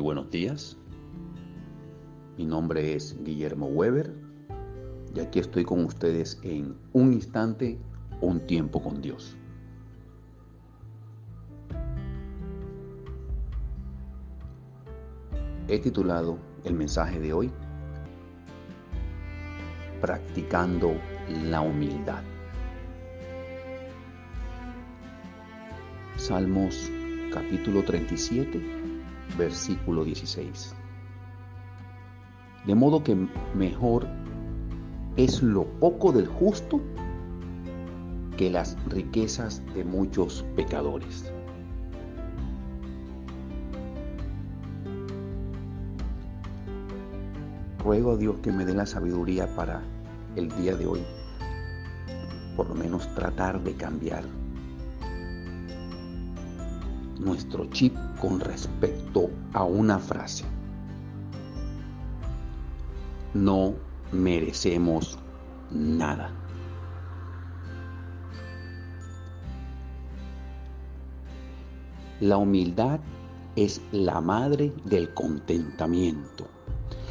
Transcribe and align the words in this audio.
buenos 0.00 0.30
días. 0.30 0.76
Mi 2.36 2.44
nombre 2.44 2.94
es 2.94 3.16
Guillermo 3.24 3.66
Weber 3.66 4.12
y 5.14 5.20
aquí 5.20 5.38
estoy 5.38 5.64
con 5.64 5.84
ustedes 5.84 6.38
en 6.42 6.76
un 6.92 7.12
instante, 7.12 7.78
un 8.20 8.40
tiempo 8.40 8.82
con 8.82 9.00
Dios. 9.00 9.36
He 15.68 15.78
titulado 15.78 16.38
el 16.64 16.74
mensaje 16.74 17.18
de 17.18 17.32
hoy 17.32 17.50
Practicando 20.00 20.94
la 21.44 21.62
humildad. 21.62 22.22
Salmos 26.16 26.90
capítulo 27.32 27.82
37 27.82 28.85
versículo 29.36 30.04
16. 30.04 30.74
De 32.66 32.74
modo 32.74 33.02
que 33.02 33.16
mejor 33.54 34.06
es 35.16 35.42
lo 35.42 35.64
poco 35.64 36.12
del 36.12 36.26
justo 36.26 36.80
que 38.36 38.50
las 38.50 38.76
riquezas 38.88 39.62
de 39.74 39.84
muchos 39.84 40.44
pecadores. 40.54 41.32
Ruego 47.78 48.12
a 48.12 48.16
Dios 48.16 48.36
que 48.42 48.52
me 48.52 48.64
dé 48.64 48.74
la 48.74 48.84
sabiduría 48.84 49.46
para 49.54 49.82
el 50.34 50.50
día 50.56 50.76
de 50.76 50.86
hoy, 50.86 51.00
por 52.56 52.68
lo 52.68 52.74
menos 52.74 53.06
tratar 53.14 53.62
de 53.62 53.74
cambiar 53.74 54.24
nuestro 57.26 57.66
chip 57.66 57.94
con 58.20 58.40
respecto 58.40 59.28
a 59.52 59.64
una 59.64 59.98
frase. 59.98 60.44
No 63.34 63.74
merecemos 64.12 65.18
nada. 65.70 66.30
La 72.20 72.38
humildad 72.38 73.00
es 73.56 73.82
la 73.92 74.20
madre 74.20 74.72
del 74.84 75.12
contentamiento. 75.12 76.46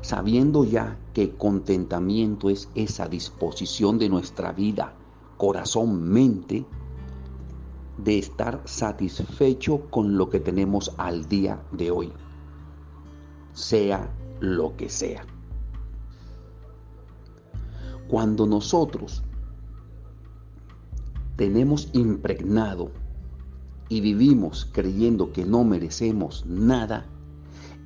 Sabiendo 0.00 0.64
ya 0.64 0.96
que 1.12 1.36
contentamiento 1.36 2.48
es 2.48 2.68
esa 2.74 3.06
disposición 3.08 3.98
de 3.98 4.08
nuestra 4.08 4.52
vida, 4.52 4.94
corazón, 5.36 6.02
mente, 6.02 6.64
de 7.98 8.18
estar 8.18 8.62
satisfecho 8.64 9.90
con 9.90 10.16
lo 10.16 10.30
que 10.30 10.40
tenemos 10.40 10.92
al 10.96 11.28
día 11.28 11.62
de 11.72 11.90
hoy, 11.90 12.12
sea 13.52 14.10
lo 14.40 14.76
que 14.76 14.88
sea. 14.88 15.26
Cuando 18.08 18.46
nosotros 18.46 19.22
tenemos 21.36 21.90
impregnado 21.92 22.90
y 23.88 24.00
vivimos 24.00 24.68
creyendo 24.72 25.32
que 25.32 25.44
no 25.44 25.64
merecemos 25.64 26.44
nada, 26.46 27.06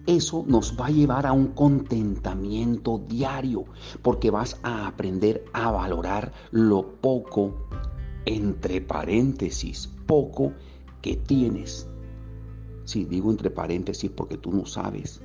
eso 0.07 0.45
nos 0.49 0.79
va 0.79 0.87
a 0.87 0.91
llevar 0.91 1.27
a 1.27 1.33
un 1.33 1.49
contentamiento 1.49 3.01
diario, 3.09 3.65
porque 4.03 4.31
vas 4.31 4.59
a 4.63 4.87
aprender 4.87 5.45
a 5.53 5.71
valorar 5.71 6.33
lo 6.51 6.95
poco, 7.01 7.55
entre 8.25 8.81
paréntesis, 8.81 9.89
poco 10.13 10.53
que 11.01 11.17
tienes. 11.17 11.89
Si 12.85 13.07
digo 13.07 13.31
entre 13.31 13.49
paréntesis 13.49 14.11
porque 14.11 14.37
tú 14.37 14.53
no 14.53 14.67
sabes, 14.67 15.23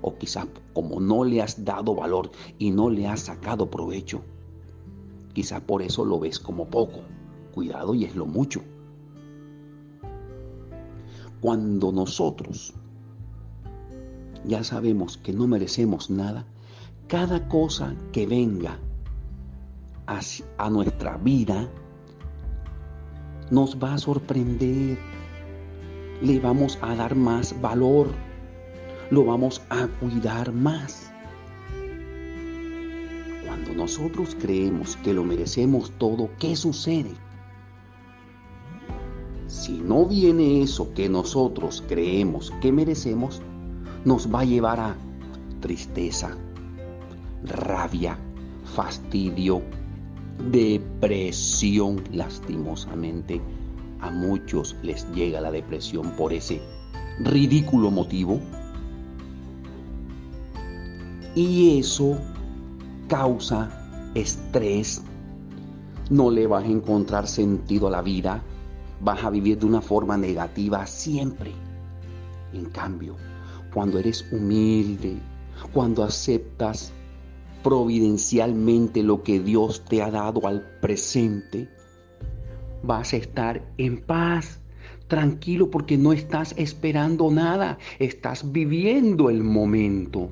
o 0.00 0.16
quizás 0.16 0.46
como 0.74 1.00
no 1.00 1.24
le 1.24 1.42
has 1.42 1.64
dado 1.64 1.96
valor 1.96 2.30
y 2.56 2.70
no 2.70 2.88
le 2.88 3.08
has 3.08 3.22
sacado 3.22 3.68
provecho, 3.68 4.22
quizás 5.32 5.60
por 5.62 5.82
eso 5.82 6.04
lo 6.04 6.20
ves 6.20 6.38
como 6.38 6.68
poco. 6.68 7.00
Cuidado 7.52 7.96
y 7.96 8.04
es 8.04 8.14
lo 8.14 8.26
mucho. 8.26 8.62
Cuando 11.40 11.90
nosotros 11.90 12.74
ya 14.44 14.62
sabemos 14.62 15.18
que 15.18 15.32
no 15.32 15.48
merecemos 15.48 16.10
nada, 16.10 16.46
cada 17.08 17.48
cosa 17.48 17.96
que 18.12 18.24
venga 18.28 18.78
a 20.06 20.70
nuestra 20.70 21.16
vida 21.16 21.68
nos 23.50 23.76
va 23.76 23.94
a 23.94 23.98
sorprender. 23.98 24.98
Le 26.22 26.40
vamos 26.40 26.78
a 26.82 26.94
dar 26.94 27.14
más 27.14 27.58
valor. 27.60 28.08
Lo 29.10 29.24
vamos 29.24 29.62
a 29.70 29.86
cuidar 30.00 30.52
más. 30.52 31.10
Cuando 33.46 33.72
nosotros 33.74 34.36
creemos 34.38 34.96
que 34.96 35.14
lo 35.14 35.24
merecemos 35.24 35.90
todo, 35.98 36.28
¿qué 36.38 36.56
sucede? 36.56 37.12
Si 39.46 39.78
no 39.78 40.04
viene 40.04 40.62
eso 40.62 40.92
que 40.92 41.08
nosotros 41.08 41.82
creemos 41.88 42.52
que 42.60 42.70
merecemos, 42.70 43.40
nos 44.04 44.32
va 44.32 44.40
a 44.40 44.44
llevar 44.44 44.78
a 44.78 44.96
tristeza, 45.60 46.36
rabia, 47.44 48.18
fastidio, 48.74 49.62
depresión. 50.50 52.02
Lastimosamente, 52.12 53.40
a 54.00 54.10
muchos 54.10 54.76
les 54.82 55.10
llega 55.12 55.40
la 55.40 55.50
depresión 55.50 56.10
por 56.12 56.32
ese 56.32 56.60
ridículo 57.20 57.90
motivo. 57.90 58.40
Y 61.34 61.78
eso 61.78 62.18
causa 63.08 64.10
estrés. 64.14 65.02
No 66.10 66.30
le 66.30 66.46
vas 66.46 66.64
a 66.64 66.68
encontrar 66.68 67.26
sentido 67.26 67.88
a 67.88 67.90
la 67.90 68.02
vida. 68.02 68.42
Vas 69.00 69.22
a 69.24 69.30
vivir 69.30 69.58
de 69.58 69.66
una 69.66 69.80
forma 69.80 70.16
negativa 70.16 70.86
siempre. 70.86 71.52
En 72.52 72.64
cambio, 72.66 73.16
cuando 73.74 73.98
eres 73.98 74.24
humilde, 74.32 75.18
cuando 75.72 76.02
aceptas 76.02 76.92
providencialmente 77.68 79.02
lo 79.02 79.22
que 79.22 79.40
Dios 79.40 79.84
te 79.84 80.00
ha 80.00 80.10
dado 80.10 80.46
al 80.46 80.62
presente, 80.80 81.68
vas 82.82 83.12
a 83.12 83.18
estar 83.18 83.62
en 83.76 84.00
paz, 84.00 84.62
tranquilo 85.06 85.70
porque 85.70 85.98
no 85.98 86.14
estás 86.14 86.54
esperando 86.56 87.30
nada, 87.30 87.76
estás 87.98 88.52
viviendo 88.52 89.28
el 89.28 89.44
momento. 89.44 90.30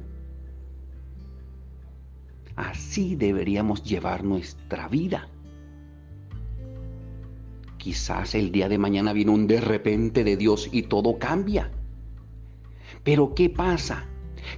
Así 2.55 3.17
deberíamos 3.17 3.83
llevar 3.83 4.25
nuestra 4.25 4.89
vida. 4.89 5.29
Quizás 7.77 8.35
el 8.35 8.51
día 8.51 8.71
de 8.71 8.79
mañana 8.79 9.13
viene 9.13 9.33
un 9.33 9.47
de 9.47 9.61
repente 9.61 10.25
de 10.25 10.39
Dios 10.39 10.71
y 10.73 10.85
todo 10.85 11.19
cambia. 11.19 11.71
Pero 13.05 13.35
¿qué 13.35 13.51
pasa? 13.51 14.07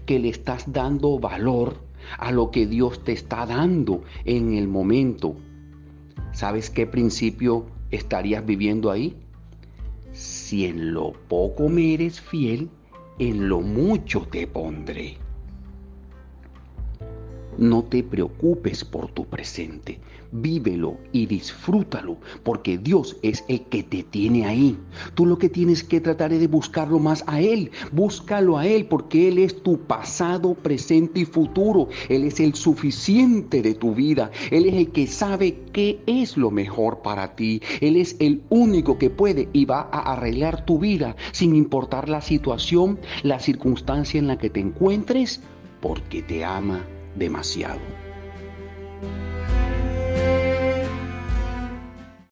Que 0.06 0.20
le 0.20 0.28
estás 0.28 0.72
dando 0.72 1.18
valor 1.18 1.87
a 2.18 2.32
lo 2.32 2.50
que 2.50 2.66
Dios 2.66 3.04
te 3.04 3.12
está 3.12 3.46
dando 3.46 4.02
en 4.24 4.54
el 4.54 4.68
momento. 4.68 5.36
¿Sabes 6.32 6.70
qué 6.70 6.86
principio 6.86 7.66
estarías 7.90 8.44
viviendo 8.44 8.90
ahí? 8.90 9.16
Si 10.12 10.66
en 10.66 10.92
lo 10.94 11.12
poco 11.12 11.68
me 11.68 11.94
eres 11.94 12.20
fiel, 12.20 12.70
en 13.18 13.48
lo 13.48 13.60
mucho 13.60 14.22
te 14.30 14.46
pondré. 14.46 15.18
No 17.58 17.82
te 17.82 18.04
preocupes 18.04 18.84
por 18.84 19.10
tu 19.10 19.24
presente, 19.24 19.98
vívelo 20.30 20.96
y 21.10 21.26
disfrútalo, 21.26 22.16
porque 22.44 22.78
Dios 22.78 23.16
es 23.22 23.44
el 23.48 23.62
que 23.62 23.82
te 23.82 24.04
tiene 24.04 24.46
ahí. 24.46 24.78
Tú 25.14 25.26
lo 25.26 25.38
que 25.38 25.48
tienes 25.48 25.82
que 25.82 26.00
tratar 26.00 26.32
es 26.32 26.38
de 26.38 26.46
buscarlo 26.46 27.00
más 27.00 27.24
a 27.26 27.40
Él, 27.40 27.72
búscalo 27.90 28.58
a 28.58 28.66
Él, 28.68 28.86
porque 28.86 29.26
Él 29.26 29.38
es 29.38 29.60
tu 29.60 29.76
pasado, 29.76 30.54
presente 30.54 31.18
y 31.18 31.24
futuro. 31.24 31.88
Él 32.08 32.22
es 32.22 32.38
el 32.38 32.54
suficiente 32.54 33.60
de 33.60 33.74
tu 33.74 33.92
vida, 33.92 34.30
Él 34.52 34.66
es 34.66 34.74
el 34.74 34.92
que 34.92 35.08
sabe 35.08 35.58
qué 35.72 36.00
es 36.06 36.36
lo 36.36 36.52
mejor 36.52 37.02
para 37.02 37.34
ti. 37.34 37.60
Él 37.80 37.96
es 37.96 38.14
el 38.20 38.40
único 38.50 38.98
que 38.98 39.10
puede 39.10 39.48
y 39.52 39.64
va 39.64 39.88
a 39.90 40.12
arreglar 40.12 40.64
tu 40.64 40.78
vida 40.78 41.16
sin 41.32 41.56
importar 41.56 42.08
la 42.08 42.20
situación, 42.20 43.00
la 43.24 43.40
circunstancia 43.40 44.20
en 44.20 44.28
la 44.28 44.38
que 44.38 44.48
te 44.48 44.60
encuentres, 44.60 45.40
porque 45.80 46.22
te 46.22 46.44
ama 46.44 46.86
demasiado. 47.18 47.80